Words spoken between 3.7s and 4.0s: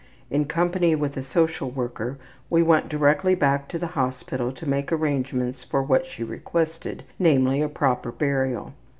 the